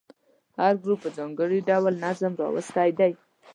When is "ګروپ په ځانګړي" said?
0.83-1.59